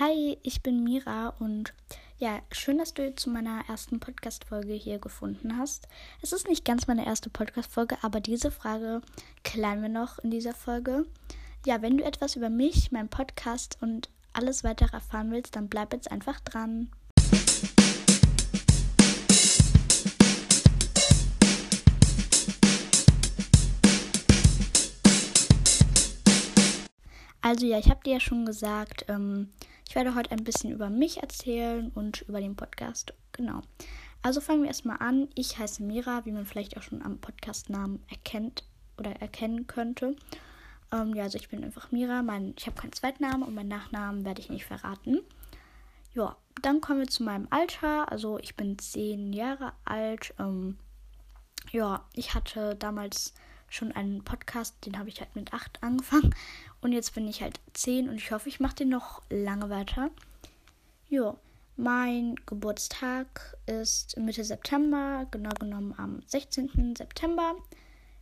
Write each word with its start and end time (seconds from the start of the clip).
Hi, 0.00 0.38
ich 0.42 0.62
bin 0.62 0.82
Mira 0.84 1.34
und 1.38 1.74
ja, 2.18 2.40
schön, 2.50 2.78
dass 2.78 2.94
du 2.94 3.14
zu 3.14 3.28
meiner 3.28 3.62
ersten 3.68 4.00
Podcast-Folge 4.00 4.72
hier 4.72 4.98
gefunden 4.98 5.58
hast. 5.58 5.86
Es 6.22 6.32
ist 6.32 6.48
nicht 6.48 6.64
ganz 6.64 6.86
meine 6.86 7.04
erste 7.04 7.28
Podcast-Folge, 7.28 7.98
aber 8.00 8.20
diese 8.20 8.50
Frage 8.50 9.02
klären 9.44 9.82
wir 9.82 9.90
noch 9.90 10.18
in 10.20 10.30
dieser 10.30 10.54
Folge. 10.54 11.04
Ja, 11.66 11.82
wenn 11.82 11.98
du 11.98 12.04
etwas 12.04 12.36
über 12.36 12.48
mich, 12.48 12.90
meinen 12.90 13.10
Podcast 13.10 13.76
und 13.82 14.08
alles 14.32 14.64
weitere 14.64 14.94
erfahren 14.94 15.30
willst, 15.30 15.56
dann 15.56 15.68
bleib 15.68 15.92
jetzt 15.92 16.10
einfach 16.10 16.40
dran. 16.40 16.90
Also 27.42 27.66
ja, 27.66 27.78
ich 27.78 27.90
habe 27.90 28.00
dir 28.06 28.14
ja 28.14 28.20
schon 28.20 28.46
gesagt, 28.46 29.04
ähm, 29.08 29.50
ich 29.92 29.96
werde 29.96 30.14
heute 30.14 30.30
ein 30.30 30.42
bisschen 30.42 30.70
über 30.70 30.88
mich 30.88 31.18
erzählen 31.18 31.92
und 31.94 32.22
über 32.22 32.40
den 32.40 32.56
Podcast. 32.56 33.12
Genau. 33.32 33.60
Also 34.22 34.40
fangen 34.40 34.62
wir 34.62 34.68
erstmal 34.68 34.96
an. 35.00 35.28
Ich 35.34 35.58
heiße 35.58 35.82
Mira, 35.82 36.24
wie 36.24 36.32
man 36.32 36.46
vielleicht 36.46 36.78
auch 36.78 36.82
schon 36.82 37.02
am 37.02 37.18
Podcastnamen 37.18 38.02
erkennt 38.08 38.64
oder 38.96 39.10
erkennen 39.20 39.66
könnte. 39.66 40.16
Ähm, 40.92 41.14
ja, 41.14 41.24
also 41.24 41.36
ich 41.36 41.50
bin 41.50 41.62
einfach 41.62 41.92
Mira. 41.92 42.22
Mein, 42.22 42.54
ich 42.56 42.66
habe 42.66 42.80
keinen 42.80 42.94
Zweitnamen 42.94 43.42
und 43.42 43.54
meinen 43.54 43.68
Nachnamen 43.68 44.24
werde 44.24 44.40
ich 44.40 44.48
nicht 44.48 44.64
verraten. 44.64 45.20
Ja, 46.14 46.38
dann 46.62 46.80
kommen 46.80 47.00
wir 47.00 47.08
zu 47.08 47.22
meinem 47.22 47.46
Alter. 47.50 48.10
Also 48.10 48.38
ich 48.38 48.56
bin 48.56 48.78
zehn 48.78 49.34
Jahre 49.34 49.74
alt. 49.84 50.32
Ähm, 50.38 50.78
ja, 51.70 52.08
ich 52.14 52.32
hatte 52.32 52.76
damals 52.76 53.34
schon 53.72 53.92
einen 53.92 54.22
Podcast, 54.22 54.74
den 54.86 54.98
habe 54.98 55.08
ich 55.08 55.20
halt 55.20 55.34
mit 55.34 55.52
acht 55.52 55.82
angefangen. 55.82 56.34
Und 56.80 56.92
jetzt 56.92 57.14
bin 57.14 57.26
ich 57.28 57.42
halt 57.42 57.60
zehn 57.72 58.08
und 58.08 58.16
ich 58.16 58.30
hoffe, 58.30 58.48
ich 58.48 58.60
mache 58.60 58.76
den 58.76 58.90
noch 58.90 59.22
lange 59.30 59.70
weiter. 59.70 60.10
Ja, 61.08 61.36
mein 61.76 62.36
Geburtstag 62.46 63.56
ist 63.66 64.16
Mitte 64.18 64.44
September, 64.44 65.26
genau 65.30 65.50
genommen 65.58 65.94
am 65.96 66.22
16. 66.26 66.96
September. 66.96 67.56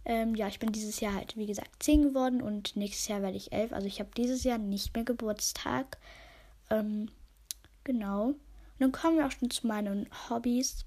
Ähm, 0.04 0.34
ja, 0.34 0.48
ich 0.48 0.58
bin 0.58 0.72
dieses 0.72 1.00
Jahr 1.00 1.14
halt, 1.14 1.36
wie 1.36 1.46
gesagt, 1.46 1.82
10 1.82 2.02
geworden 2.02 2.42
und 2.42 2.76
nächstes 2.76 3.08
Jahr 3.08 3.22
werde 3.22 3.36
ich 3.36 3.52
11. 3.52 3.72
Also 3.72 3.86
ich 3.86 4.00
habe 4.00 4.10
dieses 4.16 4.44
Jahr 4.44 4.58
nicht 4.58 4.94
mehr 4.94 5.04
Geburtstag. 5.04 5.98
Ähm, 6.70 7.10
genau. 7.84 8.26
Und 8.28 8.38
dann 8.78 8.92
kommen 8.92 9.18
wir 9.18 9.26
auch 9.26 9.32
schon 9.32 9.50
zu 9.50 9.66
meinen 9.66 10.08
Hobbys. 10.28 10.84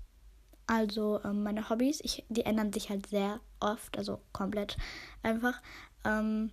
Also 0.65 1.19
ähm, 1.23 1.43
meine 1.43 1.69
Hobbys, 1.69 1.99
ich, 2.03 2.25
die 2.29 2.45
ändern 2.45 2.71
sich 2.71 2.89
halt 2.89 3.07
sehr 3.07 3.39
oft, 3.59 3.97
also 3.97 4.21
komplett 4.31 4.77
einfach. 5.21 5.61
Ähm, 6.05 6.51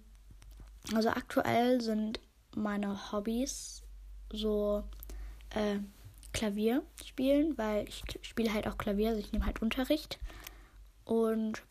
also 0.95 1.11
aktuell 1.11 1.81
sind 1.81 2.21
meine 2.57 3.13
Hobbys 3.13 3.83
so 4.33 4.83
äh, 5.51 5.79
Klavier 6.33 6.83
spielen, 7.05 7.57
weil 7.59 7.89
ich 7.89 8.03
spiele 8.23 8.53
halt 8.53 8.67
auch 8.67 8.79
Klavier, 8.79 9.11
also 9.11 9.21
ich 9.21 9.33
nehme 9.33 9.47
halt 9.47 9.63
Unterricht. 9.63 10.19
Und 11.05 11.63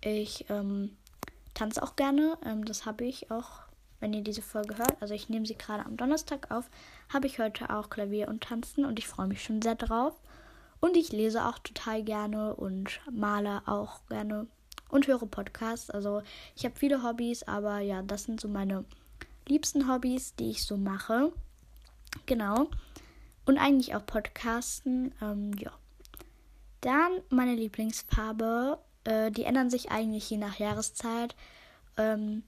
ich 0.00 0.46
ähm, 0.48 0.96
tanze 1.54 1.82
auch 1.82 1.96
gerne. 1.96 2.36
Ähm, 2.44 2.64
das 2.64 2.86
habe 2.86 3.04
ich 3.04 3.30
auch, 3.30 3.62
wenn 4.00 4.12
ihr 4.12 4.22
diese 4.22 4.42
Folge 4.42 4.78
hört. 4.78 5.00
Also 5.00 5.14
ich 5.14 5.28
nehme 5.28 5.46
sie 5.46 5.56
gerade 5.56 5.84
am 5.84 5.96
Donnerstag 5.96 6.50
auf. 6.50 6.68
Habe 7.12 7.26
ich 7.26 7.38
heute 7.38 7.70
auch 7.70 7.90
Klavier 7.90 8.28
und 8.28 8.42
Tanzen 8.42 8.84
und 8.84 8.98
ich 8.98 9.06
freue 9.08 9.28
mich 9.28 9.42
schon 9.42 9.62
sehr 9.62 9.74
drauf. 9.74 10.20
Und 10.80 10.96
ich 10.96 11.12
lese 11.12 11.44
auch 11.44 11.58
total 11.58 12.02
gerne 12.02 12.54
und 12.54 13.00
male 13.10 13.62
auch 13.66 14.00
gerne 14.08 14.46
und 14.88 15.06
höre 15.06 15.26
Podcasts. 15.26 15.90
Also 15.90 16.22
ich 16.56 16.64
habe 16.64 16.76
viele 16.76 17.02
Hobbys, 17.02 17.42
aber 17.42 17.80
ja, 17.80 18.02
das 18.02 18.24
sind 18.24 18.40
so 18.40 18.48
meine 18.48 18.84
liebsten 19.46 19.90
Hobbys, 19.90 20.34
die 20.36 20.50
ich 20.50 20.64
so 20.64 20.76
mache. 20.76 21.32
Genau. 22.26 22.68
Und 23.44 23.58
eigentlich 23.58 23.94
auch 23.94 24.04
Podcasten. 24.04 25.14
Ähm, 25.20 25.52
ja. 25.58 25.72
Dann 26.80 27.20
meine 27.30 27.54
Lieblingsfarbe. 27.54 28.78
Äh, 29.04 29.30
die 29.30 29.44
ändern 29.44 29.70
sich 29.70 29.90
eigentlich 29.90 30.28
je 30.30 30.36
nach 30.36 30.58
Jahreszeit. 30.58 31.34
Ähm, 31.96 32.44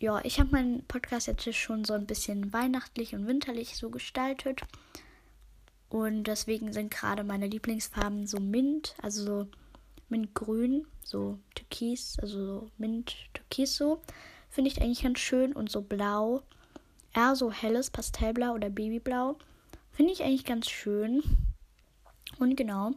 ja, 0.00 0.24
ich 0.24 0.38
habe 0.38 0.50
meinen 0.52 0.84
Podcast 0.86 1.26
jetzt 1.26 1.52
schon 1.54 1.84
so 1.84 1.92
ein 1.92 2.06
bisschen 2.06 2.52
weihnachtlich 2.52 3.14
und 3.14 3.26
winterlich 3.26 3.76
so 3.76 3.90
gestaltet. 3.90 4.62
Und 5.88 6.24
deswegen 6.24 6.72
sind 6.72 6.90
gerade 6.90 7.24
meine 7.24 7.46
Lieblingsfarben 7.46 8.26
so 8.26 8.38
Mint, 8.38 8.94
also 9.02 9.24
so 9.24 9.46
Mintgrün, 10.08 10.86
so 11.02 11.38
Türkis, 11.54 12.18
also 12.20 12.46
so 12.46 12.70
Mint 12.76 13.16
Türkis 13.34 13.76
so. 13.76 14.00
Finde 14.50 14.70
ich 14.70 14.80
eigentlich 14.80 15.02
ganz 15.02 15.18
schön. 15.18 15.52
Und 15.52 15.70
so 15.70 15.82
blau, 15.82 16.42
eher 17.14 17.36
so 17.36 17.50
helles 17.50 17.90
Pastellblau 17.90 18.52
oder 18.54 18.70
Babyblau. 18.70 19.36
Finde 19.92 20.12
ich 20.12 20.22
eigentlich 20.22 20.44
ganz 20.44 20.68
schön. 20.68 21.22
Und 22.38 22.56
genau. 22.56 22.92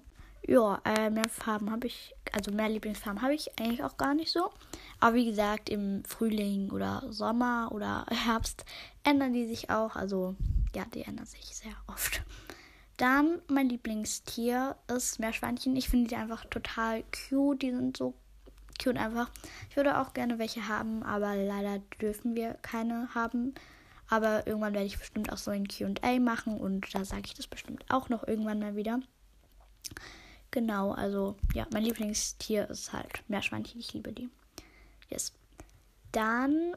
Ja, 0.48 0.82
äh, 0.86 1.10
mehr 1.10 1.30
Farben 1.30 1.70
habe 1.70 1.88
ich, 1.88 2.16
also 2.32 2.52
mehr 2.52 2.68
Lieblingsfarben 2.68 3.22
habe 3.22 3.36
ich 3.36 3.60
eigentlich 3.60 3.84
auch 3.84 3.98
gar 3.98 4.16
nicht 4.16 4.32
so. 4.32 4.52
Aber 5.00 5.16
wie 5.16 5.26
gesagt, 5.26 5.70
im 5.70 6.04
Frühling 6.04 6.72
oder 6.72 7.04
Sommer 7.10 7.70
oder 7.72 8.06
Herbst 8.12 8.66
ändern 9.04 9.34
die 9.34 9.48
sich 9.48 9.70
auch. 9.70 9.96
Also 9.96 10.36
ja, 10.76 10.86
die 10.94 11.04
ändern 11.04 11.26
sich 11.26 11.56
sehr 11.56 11.76
oft. 11.88 12.24
Dann 13.02 13.42
mein 13.48 13.68
Lieblingstier 13.68 14.76
ist 14.88 15.20
Meerschweinchen. 15.20 15.76
Ich 15.76 15.90
finde 15.90 16.10
die 16.10 16.16
einfach 16.16 16.46
total 16.46 17.04
cute. 17.06 17.64
Die 17.64 17.72
sind 17.72 17.98
so 17.98 18.14
cute 18.80 18.98
einfach. 18.98 19.32
Ich 19.72 19.76
würde 19.76 20.00
auch 20.00 20.14
gerne 20.14 20.38
welche 20.38 20.68
haben, 20.68 21.02
aber 21.02 21.36
leider 21.36 21.80
dürfen 22.00 22.36
wir 22.36 22.54
keine 22.62 23.16
haben. 23.16 23.56
Aber 24.08 24.46
irgendwann 24.46 24.76
werde 24.76 24.86
ich 24.86 25.00
bestimmt 25.00 25.34
auch 25.34 25.40
so 25.40 25.50
ein 25.50 25.68
QA 25.68 26.20
machen 26.20 26.60
und 26.60 26.94
da 26.94 27.04
sage 27.04 27.24
ich 27.26 27.34
das 27.34 27.48
bestimmt 27.48 27.84
auch 27.90 28.10
noch 28.10 28.28
irgendwann 28.28 28.60
mal 28.60 28.76
wieder. 28.76 29.00
Genau, 30.52 30.92
also 30.92 31.38
ja, 31.56 31.66
mein 31.74 31.86
Lieblingstier 31.86 32.70
ist 32.70 32.94
halt 32.94 33.24
Meerschweinchen. 33.28 33.80
Ich 33.80 33.94
liebe 33.94 34.14
die. 34.14 34.30
Yes. 35.10 35.34
Dann, 36.12 36.76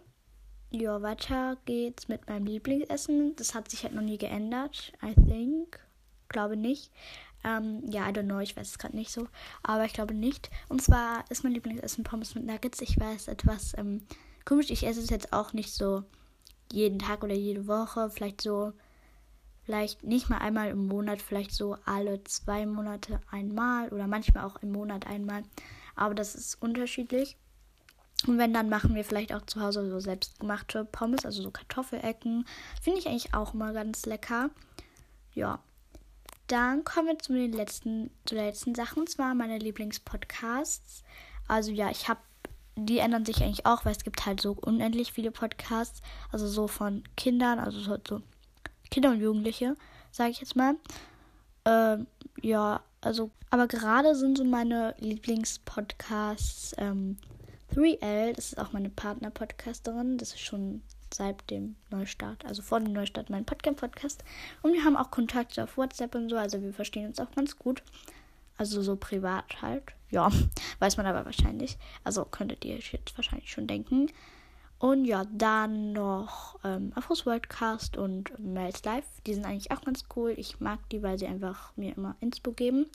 ja, 0.71 1.03
weiter 1.03 1.59
geht's 1.67 2.09
mit 2.09 2.27
meinem 2.31 2.47
Lieblingsessen. 2.47 3.37
Das 3.37 3.55
hat 3.55 3.71
sich 3.71 3.83
halt 3.83 3.95
noch 3.95 4.01
nie 4.01 4.17
geändert, 4.17 4.95
I 5.03 5.13
think 5.13 5.84
glaube 6.29 6.57
nicht. 6.57 6.91
Ähm, 7.45 7.83
ja, 7.87 8.09
I 8.09 8.12
don't 8.12 8.25
know, 8.25 8.41
ich 8.41 8.57
weiß 8.57 8.69
es 8.69 8.79
gerade 8.79 8.97
nicht 8.97 9.11
so. 9.11 9.29
Aber 9.62 9.85
ich 9.85 9.93
glaube 9.93 10.15
nicht. 10.15 10.51
Und 10.69 10.83
zwar 10.83 11.25
ist 11.31 11.45
mein 11.45 11.53
Lieblingsessen 11.53 12.05
Pommes 12.05 12.35
mit 12.35 12.47
Nuggets. 12.47 12.81
Ich 12.81 12.99
weiß 12.99 13.29
etwas 13.29 13.77
ähm, 13.77 14.03
komisch. 14.45 14.71
Ich 14.71 14.87
esse 14.87 15.01
es 15.01 15.11
jetzt 15.11 15.33
auch 15.33 15.53
nicht 15.53 15.73
so 15.75 16.05
jeden 16.73 16.99
Tag 16.99 17.23
oder 17.23 17.34
jede 17.34 17.67
Woche. 17.67 18.09
Vielleicht 18.11 18.41
so, 18.41 18.73
vielleicht 19.65 20.05
nicht 20.05 20.31
mal 20.31 20.39
einmal 20.39 20.71
im 20.71 20.87
Monat, 20.87 21.21
vielleicht 21.21 21.53
so 21.53 21.77
alle 21.84 22.25
zwei 22.25 22.65
Monate 22.65 23.21
einmal 23.31 23.91
oder 23.91 24.07
manchmal 24.07 24.45
auch 24.45 24.57
im 24.63 24.73
Monat 24.73 25.07
einmal. 25.07 25.43
Aber 25.97 26.15
das 26.15 26.34
ist 26.34 26.61
unterschiedlich. 26.63 27.37
Und 28.27 28.39
wenn, 28.39 28.55
dann 28.55 28.71
machen 28.71 28.95
wir 28.95 29.05
vielleicht 29.05 29.34
auch 29.34 29.43
zu 29.43 29.61
Hause 29.61 29.91
so 29.91 30.01
selbstgemachte 30.01 30.87
Pommes, 30.87 31.27
also 31.27 31.43
so 31.43 31.51
Kartoffelecken. 31.51 32.47
Finde 32.81 32.99
ich 32.99 33.07
eigentlich 33.07 33.34
auch 33.34 33.53
immer 33.53 33.75
ganz 33.75 34.07
lecker. 34.07 34.49
Ja, 35.34 35.61
dann 36.54 36.84
kommen 36.84 37.09
wir 37.09 37.19
zu 37.19 37.32
den 37.32 37.53
letzten, 37.53 38.10
zu 38.26 38.37
den 38.37 38.44
letzten 38.44 38.76
Sachen, 38.76 39.00
und 39.00 39.09
zwar 39.09 39.34
meine 39.34 39.59
Lieblingspodcasts. 39.59 41.03
Also 41.48 41.72
ja, 41.72 41.91
ich 41.91 42.09
habe, 42.09 42.20
die 42.76 42.98
ändern 42.98 43.25
sich 43.25 43.42
eigentlich 43.42 43.66
auch, 43.66 43.84
weil 43.84 43.91
es 43.91 44.04
gibt 44.04 44.25
halt 44.25 44.41
so 44.41 44.53
unendlich 44.53 45.12
viele 45.12 45.32
Podcasts, 45.32 46.00
also 46.31 46.47
so 46.47 46.69
von 46.69 47.03
Kindern, 47.16 47.59
also 47.59 47.81
so, 47.81 47.98
so 48.06 48.22
Kinder 48.88 49.10
und 49.10 49.20
Jugendliche, 49.20 49.75
sage 50.12 50.31
ich 50.31 50.41
jetzt 50.41 50.54
mal. 50.54 50.76
Ähm, 51.65 52.06
ja, 52.41 52.84
also, 53.00 53.32
aber 53.50 53.66
gerade 53.66 54.15
sind 54.15 54.38
so 54.38 54.44
meine 54.44 54.94
Lieblingspodcasts 54.98 56.76
ähm, 56.78 57.16
3L, 57.75 58.32
das 58.32 58.53
ist 58.53 58.59
auch 58.59 58.72
meine 58.72 58.91
Partner-Podcasterin, 58.91 60.19
das 60.19 60.34
ist 60.34 60.41
schon 60.41 60.82
seit 61.15 61.51
dem 61.51 61.77
Neustart, 61.91 62.45
also 62.45 62.63
vor 62.63 62.81
dem 62.81 62.93
Neustart, 62.93 63.31
meinen 63.31 63.45
Podcast-Podcast. 63.45 64.25
Und 64.63 64.73
wir 64.73 64.84
haben 64.84 64.97
auch 64.97 65.11
Kontakt 65.11 65.59
auf 65.59 65.77
WhatsApp 65.77 66.15
und 66.15 66.28
so, 66.28 66.37
also 66.37 66.63
wir 66.63 66.72
verstehen 66.72 67.07
uns 67.07 67.21
auch 67.21 67.31
ganz 67.34 67.59
gut. 67.59 67.83
Also 68.57 68.83
so 68.83 68.97
privat 68.97 69.63
halt. 69.63 69.83
Ja, 70.11 70.31
weiß 70.78 70.97
man 70.97 71.07
aber 71.07 71.25
wahrscheinlich. 71.25 71.77
Also 72.05 72.25
könntet 72.25 72.65
ihr 72.65 72.78
jetzt 72.78 73.16
wahrscheinlich 73.16 73.51
schon 73.51 73.66
denken. 73.66 74.11
Und 74.78 75.05
ja, 75.07 75.25
dann 75.33 75.93
noch 75.93 76.59
ähm, 76.63 76.93
Afros 76.95 77.27
Worldcast 77.27 77.97
und 77.97 78.39
Mails 78.39 78.84
Live. 78.84 79.07
Die 79.27 79.34
sind 79.34 79.47
eigentlich 79.47 79.71
auch 79.71 79.81
ganz 79.81 80.05
cool. 80.15 80.34
Ich 80.37 80.60
mag 80.60 80.78
die, 80.91 81.03
weil 81.03 81.19
sie 81.19 81.27
einfach 81.27 81.72
mir 81.77 81.97
immer 81.97 82.17
Inspo 82.21 82.53
geben. 82.53 82.87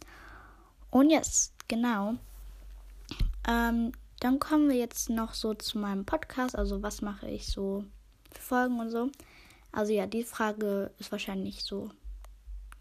Und 0.91 1.09
yes, 1.09 1.51
genau. 1.67 2.15
Ähm, 3.47 3.91
dann 4.19 4.39
kommen 4.39 4.69
wir 4.69 4.75
jetzt 4.75 5.09
noch 5.09 5.33
so 5.33 5.53
zu 5.53 5.79
meinem 5.79 6.05
Podcast. 6.05 6.55
Also 6.55 6.83
was 6.83 7.01
mache 7.01 7.27
ich 7.27 7.47
so 7.47 7.85
Folgen 8.37 8.79
und 8.79 8.89
so. 8.89 9.09
Also 9.71 9.93
ja, 9.93 10.07
die 10.07 10.23
Frage 10.23 10.91
ist 10.99 11.11
wahrscheinlich 11.11 11.63
so 11.63 11.89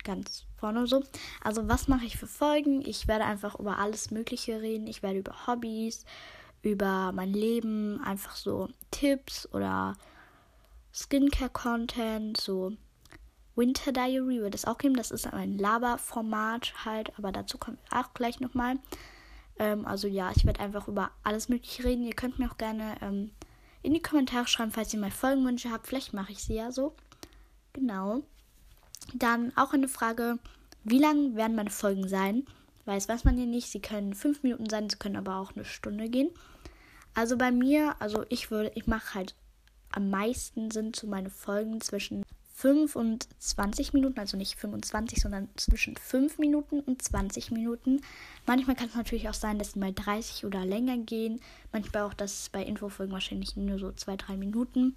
ganz 0.05 0.47
vorne 0.57 0.87
so. 0.87 1.03
Also 1.43 1.69
was 1.69 1.89
mache 1.89 2.07
ich 2.07 2.17
für 2.17 2.27
Folgen? 2.27 2.83
Ich 2.83 3.09
werde 3.09 3.25
einfach 3.25 3.59
über 3.59 3.79
alles 3.79 4.11
Mögliche 4.11 4.61
reden. 4.61 4.87
Ich 4.87 5.03
werde 5.03 5.19
über 5.19 5.47
Hobbys, 5.47 6.05
über 6.63 7.13
mein 7.13 7.33
Leben, 7.33 8.03
einfach 8.03 8.37
so 8.37 8.69
Tipps 8.91 9.49
oder 9.53 9.97
Skincare-Content, 10.93 12.37
so 12.39 12.73
Winter 13.55 13.93
Diary 13.93 14.41
wird 14.41 14.55
es 14.55 14.65
auch 14.65 14.79
geben. 14.79 14.97
Das 14.97 15.11
ist 15.11 15.27
ein 15.27 15.59
Laberformat 15.59 16.85
halt, 16.85 17.13
aber 17.19 17.33
dazu 17.33 17.59
kommt 17.59 17.79
auch 17.91 18.15
gleich 18.15 18.41
nochmal. 18.41 18.77
Ähm, 19.59 19.85
also 19.85 20.09
ja, 20.09 20.31
ich 20.35 20.47
werde 20.47 20.61
einfach 20.61 20.89
über 20.89 21.11
alles 21.25 21.49
Mögliche 21.49 21.85
reden. 21.85 22.05
Ihr 22.05 22.15
könnt 22.15 22.39
mir 22.39 22.51
auch 22.51 22.57
gerne 22.57 22.97
ähm, 23.03 23.33
in 23.89 23.95
die 23.95 24.03
Kommentare 24.03 24.47
schreiben, 24.47 24.71
falls 24.71 24.93
ihr 24.93 25.01
mal 25.01 25.11
Folgenwünsche 25.11 25.71
habt. 25.71 25.87
Vielleicht 25.87 26.13
mache 26.13 26.33
ich 26.33 26.43
sie 26.43 26.55
ja 26.55 26.71
so. 26.71 26.95
Genau. 27.73 28.23
Dann 29.15 29.57
auch 29.57 29.73
eine 29.73 29.89
Frage, 29.89 30.39
wie 30.85 30.99
lang 30.99 31.37
werden 31.37 31.57
meine 31.57 31.71
Folgen 31.71 32.07
sein? 32.07 32.47
Weiß, 32.85 33.09
weiß 33.09 33.25
man 33.25 33.39
hier 33.39 33.47
nicht. 33.47 33.71
Sie 33.71 33.81
können 33.81 34.13
fünf 34.13 34.43
Minuten 34.43 34.69
sein, 34.69 34.91
sie 34.91 34.99
können 34.99 35.17
aber 35.17 35.37
auch 35.37 35.57
eine 35.57 35.65
Stunde 35.65 36.11
gehen. 36.11 36.29
Also 37.15 37.39
bei 37.39 37.51
mir, 37.51 37.97
also 37.99 38.27
ich 38.29 38.51
würde, 38.51 38.73
ich 38.75 38.87
mache 38.87 39.15
halt 39.15 39.35
am 39.91 40.11
meisten 40.11 40.71
sind 40.71 40.95
so 40.95 41.07
meine 41.07 41.31
Folgen 41.31 41.81
zwischen 41.81 42.25
5 42.59 42.97
und 42.97 43.29
20 43.39 43.93
Minuten, 43.93 44.19
also 44.19 44.37
nicht 44.37 44.59
25, 44.59 45.21
sondern 45.21 45.49
zwischen 45.55 45.97
5 45.97 46.39
Minuten 46.39 46.81
und 46.81 47.01
20 47.01 47.53
Minuten. 47.53 48.01
Manchmal 48.47 48.75
kann 48.75 48.89
es 48.89 48.97
natürlich 48.97 49.29
auch 49.29 49.35
sein, 49.35 49.61
dass 49.61 49.75
sie 49.75 49.79
mal 49.79 49.93
30 49.93 50.45
oder 50.45 50.65
länger 50.65 50.99
gehen. 50.99 51.41
Manchmal 51.71 52.03
auch, 52.03 52.15
dass 52.15 52.49
bei 52.49 52.65
Infofolgen 52.65 53.13
wahrscheinlich 53.13 53.57
nur 53.57 53.79
so 53.79 53.91
2-3 53.91 54.37
Minuten. 54.37 54.97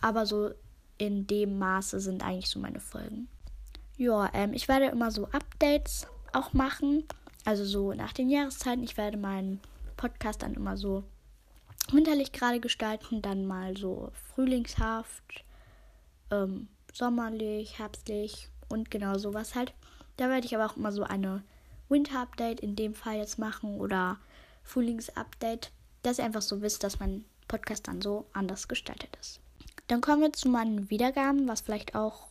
Aber 0.00 0.24
so 0.24 0.52
in 0.96 1.26
dem 1.26 1.58
Maße 1.58 2.00
sind 2.00 2.24
eigentlich 2.24 2.48
so 2.48 2.58
meine 2.58 2.80
Folgen. 2.80 3.28
Ja, 3.98 4.30
ähm, 4.32 4.54
ich 4.54 4.66
werde 4.68 4.86
immer 4.86 5.10
so 5.10 5.26
Updates 5.26 6.06
auch 6.32 6.54
machen. 6.54 7.04
Also 7.44 7.66
so 7.66 7.92
nach 7.92 8.14
den 8.14 8.30
Jahreszeiten. 8.30 8.82
Ich 8.82 8.96
werde 8.96 9.18
meinen 9.18 9.60
Podcast 9.98 10.40
dann 10.40 10.54
immer 10.54 10.78
so 10.78 11.04
winterlich 11.92 12.32
gerade 12.32 12.60
gestalten, 12.60 13.20
dann 13.20 13.44
mal 13.44 13.76
so 13.76 14.10
frühlingshaft. 14.32 15.44
Ähm, 16.30 16.68
sommerlich, 16.94 17.78
herbstlich 17.78 18.48
und 18.68 18.90
genau 18.90 19.18
sowas 19.18 19.54
halt. 19.54 19.74
Da 20.16 20.30
werde 20.30 20.46
ich 20.46 20.54
aber 20.54 20.66
auch 20.66 20.76
immer 20.76 20.92
so 20.92 21.02
eine 21.02 21.42
Winter-Update 21.88 22.60
in 22.60 22.76
dem 22.76 22.94
Fall 22.94 23.16
jetzt 23.16 23.38
machen 23.38 23.78
oder 23.80 24.18
Frühlings-Update, 24.62 25.70
dass 26.02 26.18
ihr 26.18 26.24
einfach 26.24 26.42
so 26.42 26.62
wisst, 26.62 26.84
dass 26.84 27.00
mein 27.00 27.24
Podcast 27.48 27.88
dann 27.88 28.00
so 28.00 28.26
anders 28.32 28.68
gestaltet 28.68 29.16
ist. 29.20 29.40
Dann 29.88 30.00
kommen 30.00 30.22
wir 30.22 30.32
zu 30.32 30.48
meinen 30.48 30.88
Wiedergaben, 30.88 31.46
was 31.46 31.60
vielleicht 31.60 31.94
auch 31.94 32.28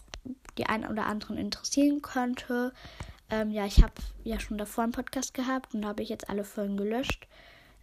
die 0.58 0.66
einen 0.66 0.88
oder 0.88 1.06
anderen 1.06 1.38
interessieren 1.38 2.02
könnte. 2.02 2.74
Ähm, 3.30 3.52
ja, 3.52 3.66
ich 3.66 3.84
habe 3.84 3.94
ja 4.24 4.40
schon 4.40 4.58
davor 4.58 4.86
einen 4.86 4.94
Podcast 4.94 5.34
gehabt 5.34 5.74
und 5.74 5.82
da 5.82 5.90
habe 5.90 6.02
ich 6.02 6.10
jetzt 6.10 6.30
alle 6.30 6.46
Folgen 6.46 6.78
gelöscht. 6.78 7.28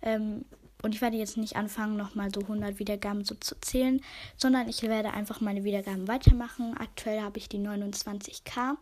Ähm, 0.02 0.44
und 0.82 0.94
ich 0.94 1.00
werde 1.00 1.16
jetzt 1.16 1.36
nicht 1.36 1.56
anfangen, 1.56 1.96
nochmal 1.96 2.30
so 2.34 2.40
100 2.40 2.78
Wiedergaben 2.78 3.24
so 3.24 3.34
zu 3.34 3.58
zählen, 3.60 4.00
sondern 4.36 4.68
ich 4.68 4.82
werde 4.82 5.12
einfach 5.12 5.40
meine 5.40 5.64
Wiedergaben 5.64 6.08
weitermachen. 6.08 6.76
Aktuell 6.76 7.20
habe 7.20 7.38
ich 7.38 7.48
die 7.48 7.58
29k. 7.58 8.76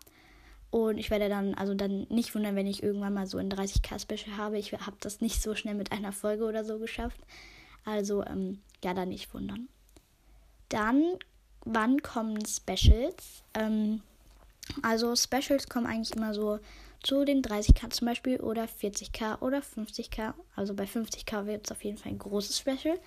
Und 0.70 0.98
ich 0.98 1.10
werde 1.10 1.28
dann, 1.28 1.54
also 1.54 1.74
dann 1.74 2.06
nicht 2.10 2.34
wundern, 2.34 2.54
wenn 2.54 2.66
ich 2.66 2.82
irgendwann 2.82 3.14
mal 3.14 3.26
so 3.26 3.38
ein 3.38 3.50
30k 3.50 4.00
Special 4.00 4.36
habe. 4.36 4.58
Ich 4.58 4.72
habe 4.72 4.96
das 5.00 5.20
nicht 5.20 5.42
so 5.42 5.54
schnell 5.54 5.74
mit 5.74 5.92
einer 5.92 6.12
Folge 6.12 6.44
oder 6.44 6.64
so 6.64 6.78
geschafft. 6.78 7.18
Also, 7.84 8.24
ähm, 8.24 8.60
ja, 8.84 8.92
dann 8.92 9.08
nicht 9.08 9.32
wundern. 9.32 9.68
Dann, 10.68 11.02
wann 11.64 12.02
kommen 12.02 12.44
Specials? 12.44 13.42
Ähm, 13.54 14.02
also, 14.82 15.16
Specials 15.16 15.68
kommen 15.70 15.86
eigentlich 15.86 16.14
immer 16.14 16.34
so 16.34 16.58
zu 17.02 17.24
den 17.24 17.42
30k 17.42 17.90
zum 17.90 18.06
Beispiel 18.06 18.40
oder 18.40 18.64
40k 18.64 19.40
oder 19.40 19.58
50k. 19.58 20.34
Also 20.56 20.74
bei 20.74 20.84
50k 20.84 21.46
wird 21.46 21.66
es 21.66 21.72
auf 21.72 21.84
jeden 21.84 21.98
Fall 21.98 22.12
ein 22.12 22.18
großes 22.18 22.58
Special. 22.58 22.98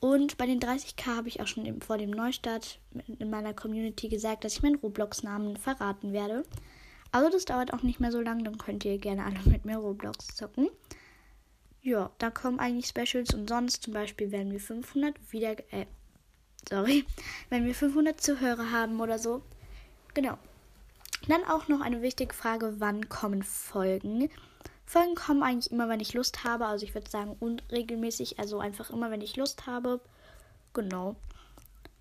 Und 0.00 0.36
bei 0.36 0.46
den 0.46 0.58
30k 0.58 1.16
habe 1.16 1.28
ich 1.28 1.40
auch 1.40 1.46
schon 1.46 1.80
vor 1.80 1.96
dem 1.96 2.10
Neustart 2.10 2.80
in 3.20 3.30
meiner 3.30 3.54
Community 3.54 4.08
gesagt, 4.08 4.44
dass 4.44 4.54
ich 4.54 4.62
meinen 4.62 4.74
Roblox-Namen 4.76 5.56
verraten 5.56 6.12
werde. 6.12 6.42
Also 7.12 7.30
das 7.30 7.44
dauert 7.44 7.72
auch 7.72 7.82
nicht 7.82 8.00
mehr 8.00 8.10
so 8.10 8.20
lange, 8.20 8.42
dann 8.42 8.58
könnt 8.58 8.84
ihr 8.84 8.98
gerne 8.98 9.24
alle 9.24 9.38
mit 9.44 9.64
mir 9.64 9.76
Roblox 9.76 10.34
zocken. 10.34 10.68
Ja, 11.82 12.10
da 12.18 12.30
kommen 12.30 12.58
eigentlich 12.58 12.86
Specials 12.86 13.34
und 13.34 13.48
sonst 13.48 13.82
zum 13.82 13.92
Beispiel, 13.92 14.32
wenn 14.32 14.50
wir 14.50 14.60
500 14.60 15.14
wieder, 15.30 15.52
äh, 15.72 15.86
sorry, 16.68 17.04
wenn 17.50 17.64
wir 17.66 17.74
500 17.74 18.20
Zuhörer 18.20 18.70
haben 18.70 19.00
oder 19.00 19.18
so. 19.18 19.42
Genau, 20.14 20.38
dann 21.30 21.44
auch 21.44 21.68
noch 21.68 21.80
eine 21.80 22.02
wichtige 22.02 22.34
Frage, 22.34 22.74
wann 22.78 23.08
kommen 23.08 23.42
Folgen? 23.42 24.30
Folgen 24.84 25.14
kommen 25.14 25.42
eigentlich 25.42 25.72
immer, 25.72 25.88
wenn 25.88 26.00
ich 26.00 26.14
Lust 26.14 26.44
habe. 26.44 26.66
Also 26.66 26.84
ich 26.84 26.94
würde 26.94 27.10
sagen 27.10 27.36
unregelmäßig, 27.38 28.38
also 28.38 28.58
einfach 28.58 28.90
immer, 28.90 29.10
wenn 29.10 29.20
ich 29.20 29.36
Lust 29.36 29.66
habe. 29.66 30.00
Genau. 30.72 31.16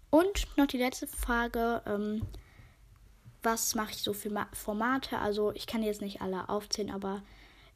Und 0.09 0.45
noch 0.57 0.67
die 0.67 0.77
letzte 0.77 1.07
Frage, 1.07 1.81
ähm, 1.85 2.21
was 3.43 3.75
mache 3.75 3.91
ich 3.91 4.03
so 4.03 4.13
für 4.13 4.29
Formate? 4.53 5.17
Also 5.17 5.51
ich 5.53 5.67
kann 5.67 5.83
jetzt 5.83 6.01
nicht 6.01 6.21
alle 6.21 6.49
aufzählen, 6.49 6.91
aber 6.91 7.23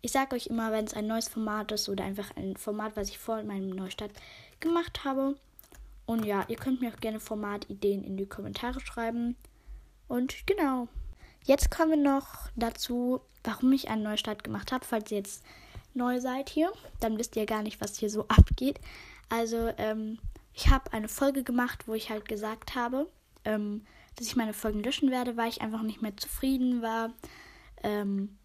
ich 0.02 0.12
sage 0.12 0.36
euch 0.36 0.48
immer, 0.48 0.72
wenn 0.72 0.86
es 0.86 0.94
ein 0.94 1.08
neues 1.08 1.30
Format 1.30 1.72
ist 1.72 1.90
oder 1.90 2.04
einfach 2.04 2.36
ein 2.36 2.58
Format, 2.58 2.96
was 2.96 3.10
ich 3.10 3.18
vor 3.18 3.42
meinem 3.44 3.70
Neustart 3.70 4.12
gemacht 4.60 5.04
habe. 5.04 5.36
Und 6.06 6.26
ja, 6.26 6.46
ihr 6.48 6.58
könnt 6.58 6.82
mir 6.82 6.94
auch 6.94 7.00
gerne 7.00 7.20
Formatideen 7.20 8.04
in 8.04 8.18
die 8.18 8.28
Kommentare 8.28 8.80
schreiben. 8.80 9.36
Und 10.08 10.46
genau. 10.46 10.88
Jetzt 11.46 11.70
kommen 11.70 11.92
wir 11.92 12.12
noch 12.12 12.50
dazu, 12.56 13.22
warum 13.44 13.72
ich 13.72 13.90
einen 13.90 14.02
Neustart 14.02 14.44
gemacht 14.44 14.72
habe. 14.72 14.84
Falls 14.84 15.12
ihr 15.12 15.20
jetzt 15.20 15.44
neu 15.94 16.20
seid 16.20 16.50
hier, 16.50 16.72
dann 17.00 17.20
wisst 17.20 17.36
ihr 17.36 17.46
gar 17.46 17.62
nicht, 17.62 17.80
was 17.82 17.98
hier 17.98 18.10
so 18.10 18.24
abgeht. 18.28 18.80
Also, 19.30 19.72
ähm, 19.78 20.18
ich 20.54 20.70
habe 20.70 20.92
eine 20.92 21.08
Folge 21.08 21.44
gemacht, 21.44 21.88
wo 21.88 21.94
ich 21.94 22.10
halt 22.10 22.28
gesagt 22.28 22.76
habe, 22.76 23.08
ähm, 23.44 23.86
dass 24.16 24.28
ich 24.28 24.36
meine 24.36 24.54
Folgen 24.54 24.82
löschen 24.82 25.12
werde, 25.12 25.38
weil 25.38 25.50
ich 25.50 25.62
einfach 25.62 25.84
nicht 25.84 26.02
mehr 26.02 26.18
zufrieden 26.18 26.82
war. 26.82 27.12
Ähm, 27.84 28.38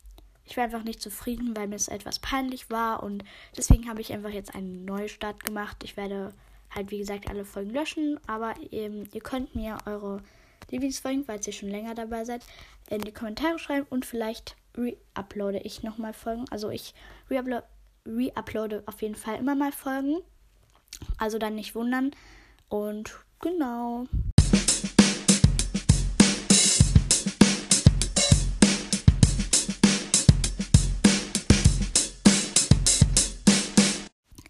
ich 0.45 0.57
war 0.57 0.65
einfach 0.65 0.83
nicht 0.83 1.01
zufrieden, 1.01 1.57
weil 1.57 1.69
mir 1.69 1.77
es 1.77 1.89
etwas 1.89 2.19
peinlich 2.19 2.69
war 2.69 3.03
und 3.03 3.25
deswegen 3.57 3.89
habe 3.89 4.01
ich 4.01 4.13
einfach 4.13 4.31
jetzt 4.31 4.55
einen 4.55 4.85
Neustart 4.85 5.45
gemacht. 5.45 5.85
Ich 5.85 5.97
werde 5.97 6.35
halt, 6.75 6.91
wie 6.91 6.99
gesagt, 6.99 7.31
alle 7.31 7.45
Folgen 7.45 7.71
löschen, 7.71 8.19
aber 8.27 8.55
ähm, 8.73 9.05
ihr 9.13 9.21
könnt 9.21 9.55
mir 9.55 9.79
eure 9.87 10.23
Lieblingsfolgen, 10.71 11.25
falls 11.25 11.47
ihr 11.47 11.53
schon 11.53 11.69
länger 11.69 11.95
dabei 11.95 12.25
seid, 12.25 12.43
in 12.89 13.01
die 13.01 13.13
Kommentare 13.13 13.59
schreiben 13.59 13.87
und 13.91 14.07
vielleicht 14.07 14.57
re-uploade 14.77 15.59
ich 15.59 15.83
nochmal 15.83 16.13
Folgen. 16.13 16.45
Also 16.51 16.71
ich 16.71 16.95
re-uploade 17.29 18.77
re 18.77 18.83
auf 18.87 19.03
jeden 19.03 19.17
Fall 19.17 19.37
immer 19.37 19.55
mal 19.55 19.73
Folgen. 19.73 20.19
Also 21.19 21.39
dann 21.39 21.55
nicht 21.55 21.75
wundern. 21.75 22.13
Und 22.69 23.25
genau. 23.41 24.07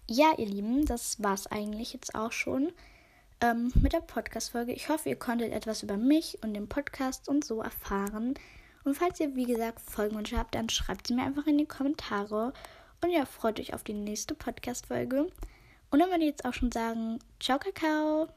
Ja, 0.07 0.33
ihr 0.37 0.45
Lieben, 0.45 0.85
das 0.85 1.23
war's 1.23 1.47
eigentlich 1.47 1.93
jetzt 1.93 2.13
auch 2.15 2.33
schon 2.33 2.73
ähm, 3.41 3.71
mit 3.81 3.93
der 3.93 4.01
Podcast-Folge. 4.01 4.71
Ich 4.71 4.89
hoffe, 4.89 5.09
ihr 5.09 5.15
konntet 5.15 5.51
etwas 5.51 5.83
über 5.83 5.97
mich 5.97 6.37
und 6.43 6.53
den 6.53 6.69
Podcast 6.69 7.27
und 7.27 7.43
so 7.43 7.61
erfahren. 7.61 8.35
Und 8.83 8.95
falls 8.95 9.19
ihr, 9.19 9.35
wie 9.35 9.45
gesagt, 9.45 9.79
Folgenwünsche 9.79 10.37
habt, 10.37 10.55
dann 10.55 10.69
schreibt 10.69 11.07
sie 11.07 11.13
mir 11.13 11.23
einfach 11.23 11.45
in 11.47 11.57
die 11.57 11.65
Kommentare. 11.65 12.53
Und 13.01 13.11
ja, 13.11 13.25
freut 13.25 13.59
euch 13.59 13.73
auf 13.73 13.83
die 13.83 13.93
nächste 13.93 14.35
Podcast-Folge. 14.35 15.27
Und 15.91 15.99
dann 15.99 16.09
würde 16.09 16.23
ich 16.23 16.29
jetzt 16.29 16.45
auch 16.45 16.53
schon 16.53 16.71
sagen, 16.71 17.19
ciao, 17.39 17.59
Kakao! 17.59 18.31